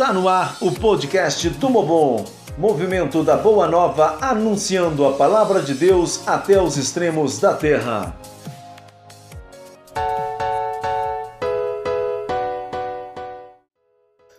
[0.00, 2.24] Está no ar o podcast Tumobom,
[2.56, 8.18] movimento da Boa Nova anunciando a palavra de Deus até os extremos da terra.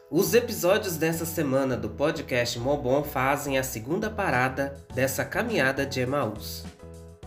[0.10, 6.66] Os episódios dessa semana do podcast Mobon fazem a segunda parada dessa caminhada de Emaús.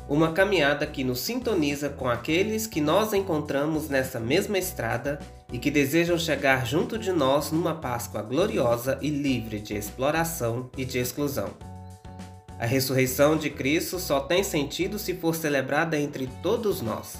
[0.07, 5.19] Uma caminhada que nos sintoniza com aqueles que nós encontramos nessa mesma estrada
[5.51, 10.85] e que desejam chegar junto de nós numa Páscoa gloriosa e livre de exploração e
[10.85, 11.49] de exclusão.
[12.59, 17.17] A ressurreição de Cristo só tem sentido se for celebrada entre todos nós.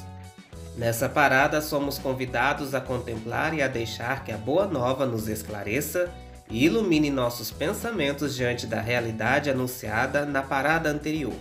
[0.77, 6.11] Nessa parada, somos convidados a contemplar e a deixar que a Boa Nova nos esclareça
[6.51, 11.33] e ilumine nossos pensamentos diante da realidade anunciada na parada anterior.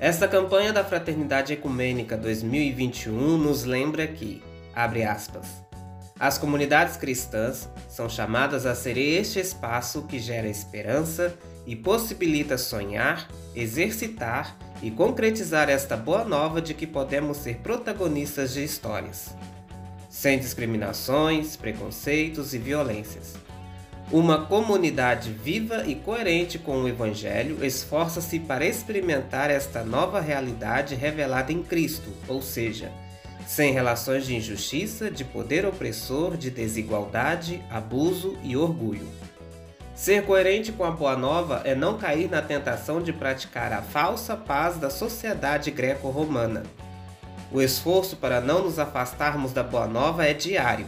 [0.00, 4.40] Esta campanha da Fraternidade Ecumênica 2021 nos lembra que,
[4.72, 5.60] abre aspas,
[6.20, 13.28] as comunidades cristãs são chamadas a ser este espaço que gera esperança e possibilita sonhar,
[13.56, 19.34] exercitar e concretizar esta boa nova de que podemos ser protagonistas de histórias,
[20.08, 23.34] sem discriminações, preconceitos e violências
[24.10, 31.52] uma comunidade viva e coerente com o Evangelho esforça-se para experimentar esta nova realidade revelada
[31.52, 32.90] em Cristo, ou seja,
[33.46, 39.06] sem relações de injustiça, de poder opressor, de desigualdade, abuso e orgulho.
[39.94, 44.36] Ser coerente com a Boa Nova é não cair na tentação de praticar a falsa
[44.36, 46.62] paz da sociedade greco-romana.
[47.52, 50.86] O esforço para não nos afastarmos da Boa Nova é diário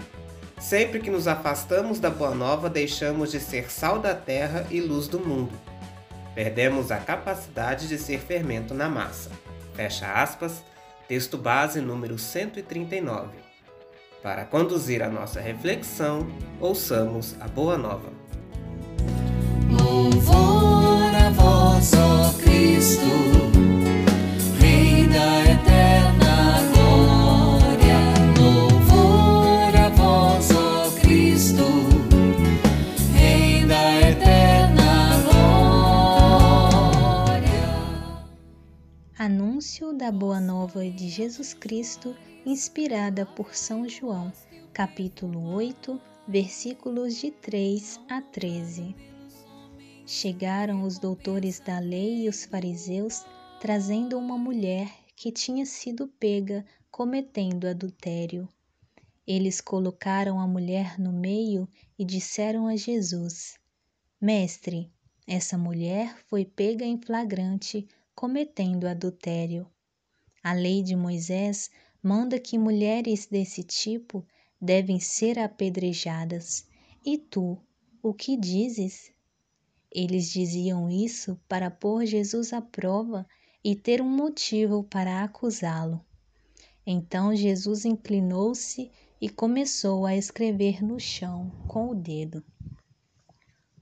[0.61, 5.09] Sempre que nos afastamos da Boa Nova, deixamos de ser sal da terra e luz
[5.09, 5.59] do mundo.
[6.35, 9.31] Perdemos a capacidade de ser fermento na massa.
[9.75, 10.63] Fecha aspas,
[11.09, 13.31] texto base número 139.
[14.23, 16.31] Para conduzir a nossa reflexão,
[16.61, 18.13] ouçamos a Boa Nova.
[19.71, 23.30] Louvor a vós, ó Cristo,
[40.11, 44.33] Da Boa Nova de Jesus Cristo, inspirada por São João,
[44.73, 48.93] capítulo 8, versículos de 3 a 13.
[50.05, 53.25] Chegaram os doutores da lei e os fariseus,
[53.61, 58.49] trazendo uma mulher que tinha sido pega cometendo adultério.
[59.25, 63.61] Eles colocaram a mulher no meio e disseram a Jesus:
[64.21, 64.91] Mestre,
[65.25, 69.71] essa mulher foi pega em flagrante cometendo adultério.
[70.43, 71.71] A lei de Moisés
[72.03, 74.27] manda que mulheres desse tipo
[74.61, 76.67] devem ser apedrejadas.
[77.05, 77.59] E tu,
[78.03, 79.13] o que dizes?
[79.91, 83.27] Eles diziam isso para pôr Jesus à prova
[83.63, 86.05] e ter um motivo para acusá-lo.
[86.87, 88.91] Então Jesus inclinou-se
[89.21, 92.43] e começou a escrever no chão com o dedo.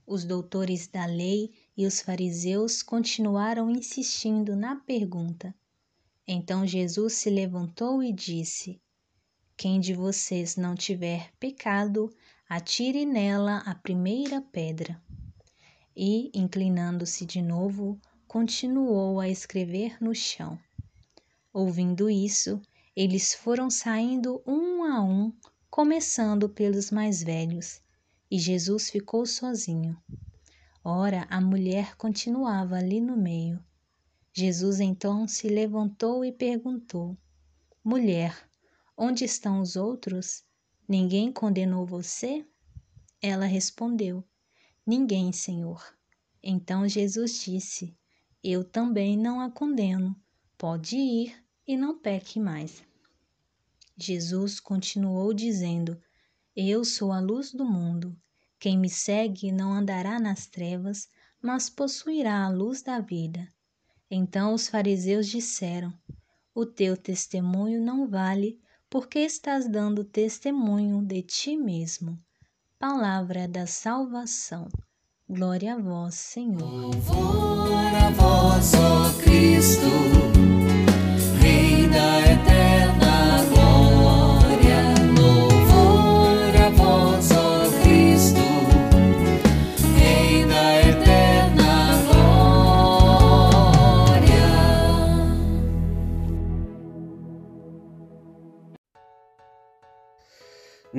[0.05, 5.55] Os doutores da lei e os fariseus continuaram insistindo na pergunta.
[6.31, 8.79] Então Jesus se levantou e disse:
[9.57, 12.07] Quem de vocês não tiver pecado,
[12.47, 15.01] atire nela a primeira pedra.
[15.97, 20.59] E, inclinando-se de novo, continuou a escrever no chão.
[21.51, 22.61] Ouvindo isso,
[22.95, 25.33] eles foram saindo um a um,
[25.67, 27.81] começando pelos mais velhos,
[28.29, 29.97] e Jesus ficou sozinho.
[30.83, 33.59] Ora, a mulher continuava ali no meio.
[34.33, 37.17] Jesus então se levantou e perguntou:
[37.83, 38.49] Mulher,
[38.95, 40.43] onde estão os outros?
[40.87, 42.45] Ninguém condenou você?
[43.21, 44.23] Ela respondeu:
[44.85, 45.83] Ninguém, Senhor.
[46.41, 47.97] Então Jesus disse:
[48.43, 50.15] Eu também não a condeno.
[50.57, 51.35] Pode ir
[51.67, 52.83] e não peque mais.
[53.97, 56.01] Jesus continuou dizendo:
[56.55, 58.15] Eu sou a luz do mundo.
[58.57, 61.09] Quem me segue não andará nas trevas,
[61.41, 63.47] mas possuirá a luz da vida.
[64.09, 65.93] Então os fariseus disseram:
[66.53, 68.59] O teu testemunho não vale,
[68.89, 72.17] porque estás dando testemunho de ti mesmo.
[72.79, 74.67] Palavra da salvação.
[75.27, 76.59] Glória a vós, Senhor.
[76.61, 80.29] Louvor a vós, ó Cristo.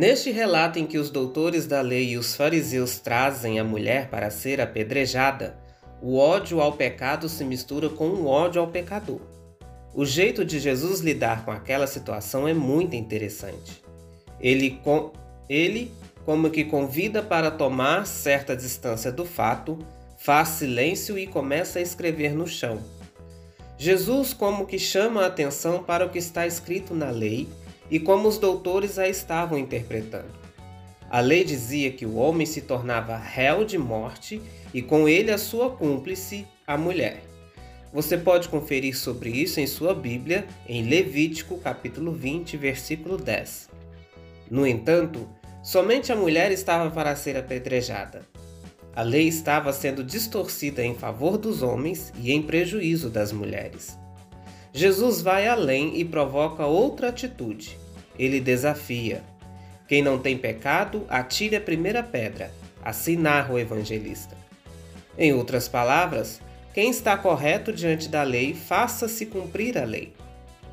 [0.00, 4.31] Neste relato em que os doutores da lei e os fariseus trazem a mulher para
[4.31, 5.58] ser apedrejada,
[6.00, 9.20] o ódio ao pecado se mistura com o ódio ao pecador.
[9.94, 13.82] O jeito de Jesus lidar com aquela situação é muito interessante.
[14.41, 15.12] Ele, com,
[15.47, 15.93] ele
[16.25, 19.79] como que convida para tomar certa distância do fato,
[20.17, 22.79] faz silêncio e começa a escrever no chão.
[23.76, 27.47] Jesus como que chama a atenção para o que está escrito na lei
[27.90, 30.40] e como os doutores a estavam interpretando.
[31.10, 34.40] A lei dizia que o homem se tornava réu de morte
[34.72, 37.25] e com ele a sua cúmplice, a mulher.
[37.92, 43.69] Você pode conferir sobre isso em sua Bíblia, em Levítico capítulo 20, versículo 10.
[44.48, 45.28] No entanto,
[45.60, 48.25] somente a mulher estava para ser apedrejada.
[48.94, 53.98] A lei estava sendo distorcida em favor dos homens e em prejuízo das mulheres.
[54.72, 57.76] Jesus vai além e provoca outra atitude.
[58.19, 59.22] Ele desafia.
[59.88, 62.52] Quem não tem pecado, atire a primeira pedra,
[62.82, 64.37] assim narra o evangelista.
[65.19, 66.40] Em outras palavras,
[66.72, 70.12] quem está correto diante da lei, faça-se cumprir a lei.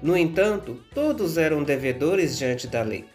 [0.01, 3.05] No entanto, todos eram devedores diante da lei.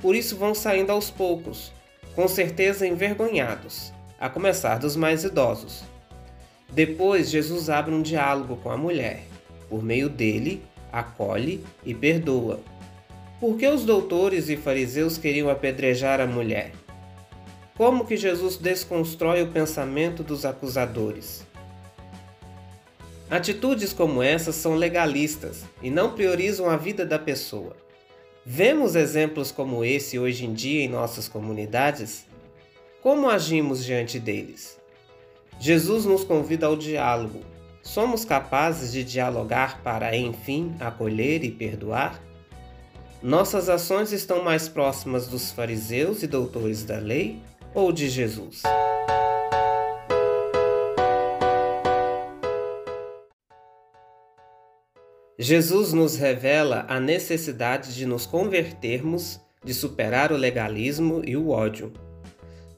[0.00, 1.72] Por isso vão saindo aos poucos,
[2.16, 5.84] com certeza envergonhados, a começar dos mais idosos.
[6.72, 9.31] Depois, Jesus abre um diálogo com a mulher.
[9.72, 12.60] Por meio dele, acolhe e perdoa.
[13.40, 16.72] Por que os doutores e fariseus queriam apedrejar a mulher?
[17.74, 21.46] Como que Jesus desconstrói o pensamento dos acusadores?
[23.30, 27.74] Atitudes como essas são legalistas e não priorizam a vida da pessoa.
[28.44, 32.26] Vemos exemplos como esse hoje em dia em nossas comunidades?
[33.00, 34.78] Como agimos diante deles?
[35.58, 37.51] Jesus nos convida ao diálogo.
[37.82, 42.22] Somos capazes de dialogar para, enfim, acolher e perdoar?
[43.20, 47.42] Nossas ações estão mais próximas dos fariseus e doutores da lei
[47.74, 48.62] ou de Jesus?
[55.36, 61.92] Jesus nos revela a necessidade de nos convertermos, de superar o legalismo e o ódio.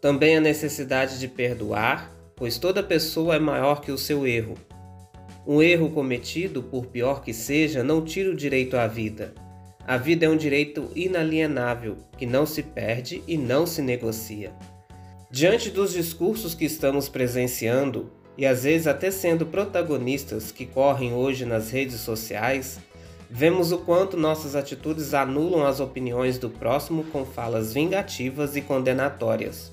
[0.00, 4.54] Também a necessidade de perdoar, pois toda pessoa é maior que o seu erro.
[5.46, 9.34] Um erro cometido, por pior que seja, não tira o direito à vida.
[9.86, 14.54] A vida é um direito inalienável, que não se perde e não se negocia.
[15.30, 21.44] Diante dos discursos que estamos presenciando, e às vezes até sendo protagonistas que correm hoje
[21.44, 22.80] nas redes sociais,
[23.30, 29.70] vemos o quanto nossas atitudes anulam as opiniões do próximo com falas vingativas e condenatórias.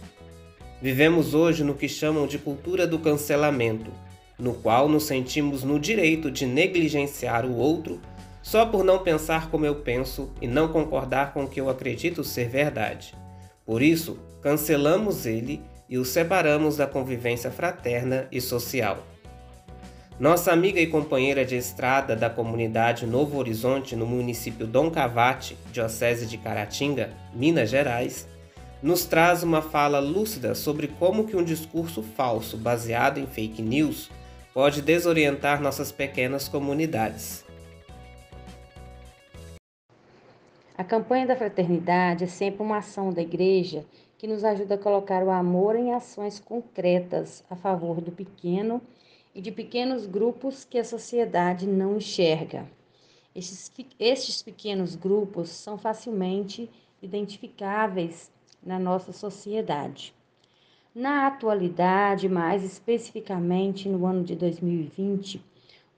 [0.81, 3.91] Vivemos hoje no que chamam de cultura do cancelamento,
[4.41, 8.01] no qual nos sentimos no direito de negligenciar o outro
[8.41, 12.23] só por não pensar como eu penso e não concordar com o que eu acredito
[12.23, 13.13] ser verdade.
[13.63, 19.05] Por isso, cancelamos ele e o separamos da convivência fraterna e social.
[20.19, 26.25] Nossa amiga e companheira de estrada da comunidade Novo Horizonte, no município Dom Cavate, Diocese
[26.25, 28.27] de Caratinga, Minas Gerais,
[28.81, 34.09] nos traz uma fala lúcida sobre como que um discurso falso baseado em fake news
[34.53, 37.45] pode desorientar nossas pequenas comunidades.
[40.78, 43.85] A campanha da fraternidade é sempre uma ação da igreja
[44.18, 48.81] que nos ajuda a colocar o amor em ações concretas a favor do pequeno
[49.33, 52.68] e de pequenos grupos que a sociedade não enxerga.
[53.33, 56.69] Estes, estes pequenos grupos são facilmente
[57.02, 58.30] identificáveis
[58.61, 60.14] na nossa sociedade.
[60.94, 65.42] Na atualidade, mais especificamente no ano de 2020,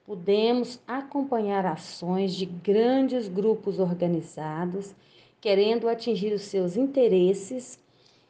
[0.05, 4.93] podemos acompanhar ações de grandes grupos organizados
[5.41, 7.79] querendo atingir os seus interesses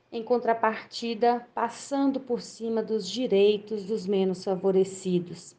[0.10, 5.54] em contrapartida, passando por cima dos direitos dos menos favorecidos.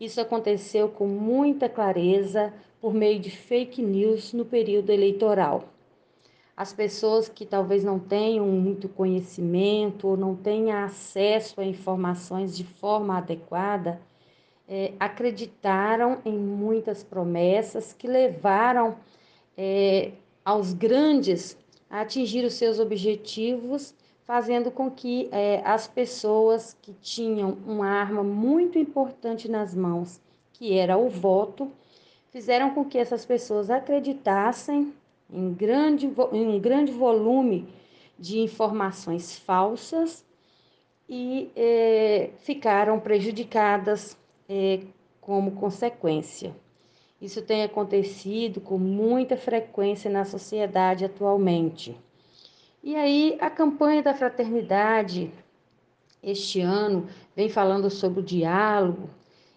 [0.00, 5.69] Isso aconteceu com muita clareza por meio de fake news no período eleitoral.
[6.60, 12.64] As pessoas que talvez não tenham muito conhecimento ou não tenham acesso a informações de
[12.64, 13.98] forma adequada,
[14.68, 18.96] é, acreditaram em muitas promessas que levaram
[19.56, 20.12] é,
[20.44, 21.56] aos grandes
[21.88, 23.94] a atingir os seus objetivos,
[24.26, 30.20] fazendo com que é, as pessoas que tinham uma arma muito importante nas mãos,
[30.52, 31.72] que era o voto,
[32.28, 34.92] fizeram com que essas pessoas acreditassem
[35.32, 37.68] em, grande, em um grande volume
[38.18, 40.24] de informações falsas
[41.08, 44.16] e é, ficaram prejudicadas
[44.48, 44.80] é,
[45.20, 46.54] como consequência.
[47.20, 51.96] Isso tem acontecido com muita frequência na sociedade atualmente.
[52.82, 55.30] E aí, a campanha da fraternidade
[56.22, 59.10] este ano vem falando sobre o diálogo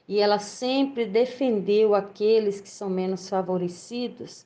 [0.08, 4.46] e ela sempre defendeu aqueles que são menos favorecidos.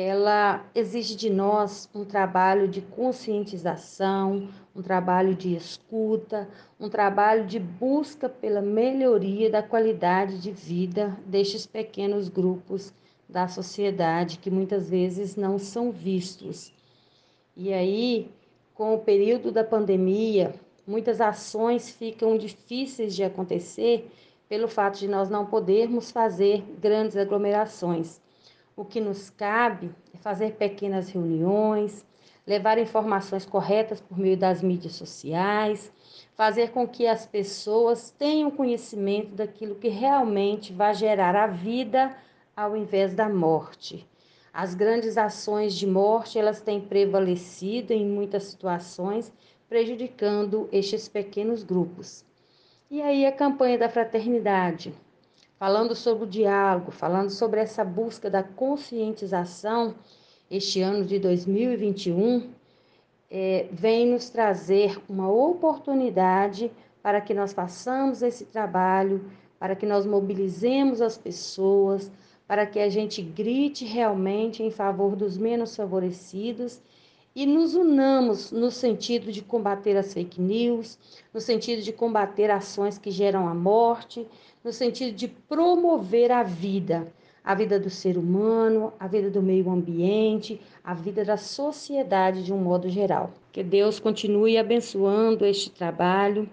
[0.00, 7.58] Ela exige de nós um trabalho de conscientização, um trabalho de escuta, um trabalho de
[7.58, 12.94] busca pela melhoria da qualidade de vida destes pequenos grupos
[13.28, 16.72] da sociedade que muitas vezes não são vistos.
[17.56, 18.30] E aí,
[18.74, 20.54] com o período da pandemia,
[20.86, 24.08] muitas ações ficam difíceis de acontecer
[24.48, 28.20] pelo fato de nós não podermos fazer grandes aglomerações.
[28.78, 32.06] O que nos cabe é fazer pequenas reuniões,
[32.46, 35.92] levar informações corretas por meio das mídias sociais,
[36.36, 42.16] fazer com que as pessoas tenham conhecimento daquilo que realmente vai gerar a vida
[42.56, 44.06] ao invés da morte.
[44.52, 49.32] As grandes ações de morte, elas têm prevalecido em muitas situações,
[49.68, 52.24] prejudicando estes pequenos grupos.
[52.88, 54.94] E aí a campanha da fraternidade,
[55.58, 59.94] falando sobre o diálogo, falando sobre essa busca da conscientização,
[60.50, 62.50] este ano de 2021
[63.30, 66.70] é, vem nos trazer uma oportunidade
[67.02, 72.10] para que nós façamos esse trabalho, para que nós mobilizemos as pessoas,
[72.46, 76.80] para que a gente grite realmente em favor dos menos favorecidos
[77.38, 80.98] e nos unamos no sentido de combater as fake news,
[81.32, 84.26] no sentido de combater ações que geram a morte,
[84.64, 87.06] no sentido de promover a vida,
[87.44, 92.52] a vida do ser humano, a vida do meio ambiente, a vida da sociedade de
[92.52, 93.30] um modo geral.
[93.52, 96.50] Que Deus continue abençoando este trabalho,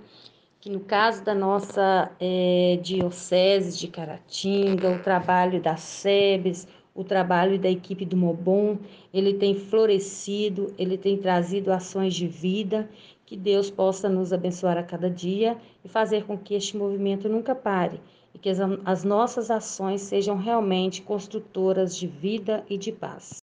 [0.62, 7.60] que no caso da nossa é, diocese de Caratinga, o trabalho da SEBES, o trabalho
[7.60, 8.78] da equipe do Mobon,
[9.14, 12.90] ele tem florescido, ele tem trazido ações de vida,
[13.26, 17.54] que Deus possa nos abençoar a cada dia e fazer com que este movimento nunca
[17.54, 18.00] pare
[18.34, 23.44] e que as, as nossas ações sejam realmente construtoras de vida e de paz.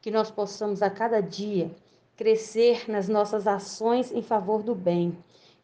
[0.00, 1.70] Que nós possamos a cada dia
[2.16, 5.16] crescer nas nossas ações em favor do bem,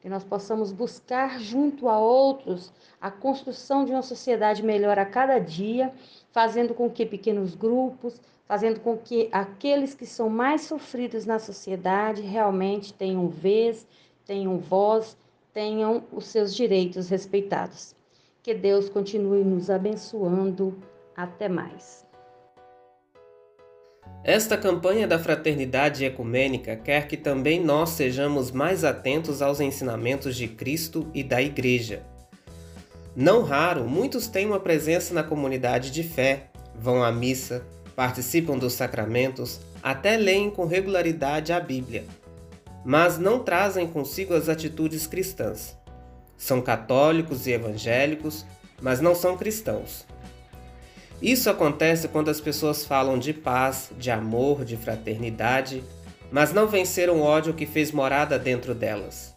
[0.04, 2.70] que nós possamos buscar junto a outros
[3.00, 5.94] a construção de uma sociedade melhor a cada dia,
[6.30, 12.20] fazendo com que pequenos grupos, fazendo com que aqueles que são mais sofridos na sociedade
[12.20, 13.87] realmente tenham vez,
[14.26, 15.16] tenham voz,
[15.54, 17.96] tenham os seus direitos respeitados.
[18.42, 20.76] Que Deus continue nos abençoando.
[21.16, 22.03] Até mais.
[24.25, 30.49] Esta campanha da fraternidade ecumênica quer que também nós sejamos mais atentos aos ensinamentos de
[30.49, 32.02] Cristo e da Igreja.
[33.14, 37.62] Não raro, muitos têm uma presença na comunidade de fé, vão à missa,
[37.94, 42.04] participam dos sacramentos, até leem com regularidade a Bíblia,
[42.84, 45.76] mas não trazem consigo as atitudes cristãs.
[46.37, 48.44] São católicos e evangélicos,
[48.80, 50.06] mas não são cristãos.
[51.23, 55.83] Isso acontece quando as pessoas falam de paz, de amor, de fraternidade,
[56.30, 59.35] mas não venceram o ódio que fez morada dentro delas.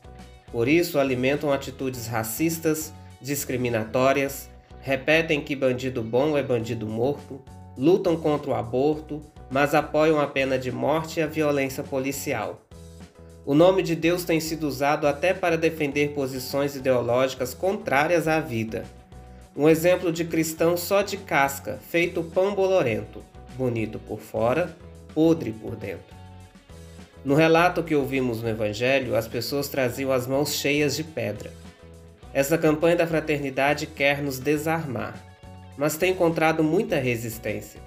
[0.51, 4.49] Por isso alimentam atitudes racistas, discriminatórias,
[4.81, 7.41] repetem que bandido bom é bandido morto,
[7.77, 12.61] lutam contra o aborto, mas apoiam a pena de morte e a violência policial.
[13.45, 18.83] O nome de Deus tem sido usado até para defender posições ideológicas contrárias à vida.
[19.57, 23.23] Um exemplo de cristão só de casca, feito pão bolorento,
[23.57, 24.77] bonito por fora,
[25.15, 26.15] podre por dentro.
[27.25, 31.51] No relato que ouvimos no Evangelho, as pessoas traziam as mãos cheias de pedra.
[32.31, 35.19] Essa campanha da fraternidade quer nos desarmar,
[35.75, 37.81] mas tem encontrado muita resistência.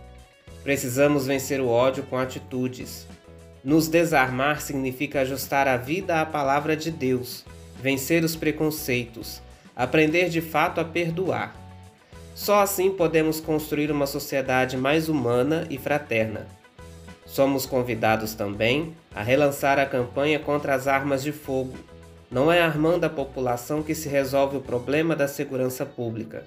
[0.65, 3.07] Precisamos vencer o ódio com atitudes,
[3.63, 7.45] nos desarmar significa ajustar a vida à palavra de Deus,
[7.81, 9.41] vencer os preconceitos,
[9.77, 11.60] aprender de fato a perdoar.
[12.41, 16.47] Só assim podemos construir uma sociedade mais humana e fraterna.
[17.27, 21.75] Somos convidados também a relançar a campanha contra as armas de fogo.
[22.31, 26.47] Não é armando a população que se resolve o problema da segurança pública.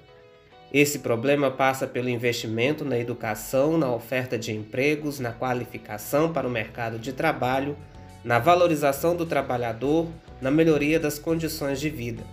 [0.72, 6.50] Esse problema passa pelo investimento na educação, na oferta de empregos, na qualificação para o
[6.50, 7.76] mercado de trabalho,
[8.24, 10.08] na valorização do trabalhador,
[10.40, 12.24] na melhoria das condições de vida.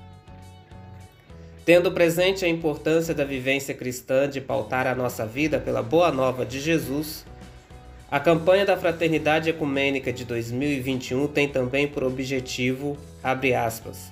[1.63, 6.44] Tendo presente a importância da vivência cristã de pautar a nossa vida pela boa nova
[6.44, 7.24] de Jesus,
[8.10, 14.12] a campanha da Fraternidade Ecumênica de 2021 tem também por objetivo, abre aspas,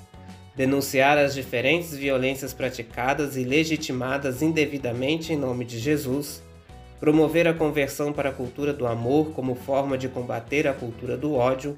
[0.56, 6.44] denunciar as diferentes violências praticadas e legitimadas indevidamente em nome de Jesus,
[7.00, 11.34] promover a conversão para a cultura do amor como forma de combater a cultura do
[11.34, 11.75] ódio,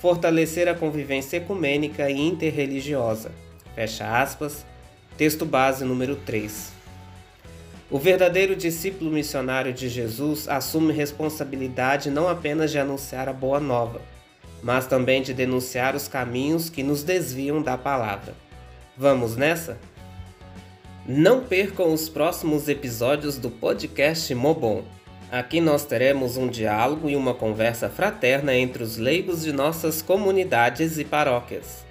[0.00, 3.30] fortalecer a convivência ecumênica e interreligiosa.
[3.76, 4.66] Fecha aspas.
[5.16, 6.72] Texto base número 3.
[7.88, 14.02] O verdadeiro discípulo missionário de Jesus assume responsabilidade não apenas de anunciar a boa nova,
[14.60, 18.34] mas também de denunciar os caminhos que nos desviam da palavra.
[18.96, 19.78] Vamos nessa?
[21.06, 24.82] Não percam os próximos episódios do podcast Mobon.
[25.30, 30.98] Aqui nós teremos um diálogo e uma conversa fraterna entre os leigos de nossas comunidades
[30.98, 31.84] e paróquias.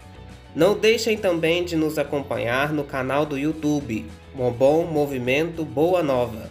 [0.56, 4.06] Não deixem também de nos acompanhar no canal do YouTube
[4.36, 6.50] Mobon Movimento Boa Nova,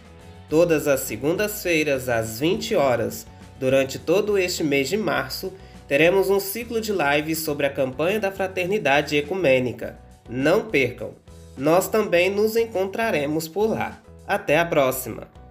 [0.49, 3.27] todas as segundas-feiras às 20 horas.
[3.59, 5.53] Durante todo este mês de março,
[5.87, 9.99] teremos um ciclo de lives sobre a campanha da fraternidade ecumênica.
[10.29, 11.23] Não percam!
[11.57, 14.01] nós também nos encontraremos por lá.
[14.27, 15.42] Até a próxima!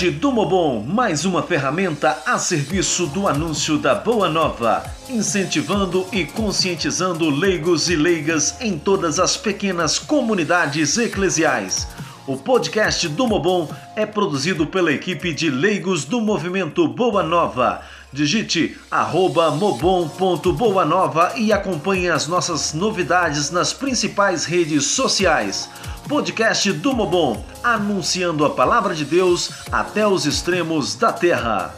[0.00, 6.24] Podcast do Mobon, mais uma ferramenta a serviço do anúncio da Boa Nova, incentivando e
[6.24, 11.86] conscientizando leigos e leigas em todas as pequenas comunidades eclesiais.
[12.26, 17.82] O podcast do Mobon é produzido pela equipe de leigos do movimento Boa Nova.
[18.10, 25.68] Digite arroba mobon.boanova e acompanhe as nossas novidades nas principais redes sociais
[26.10, 31.72] podcast do Mobon, anunciando a palavra de Deus até os extremos da terra.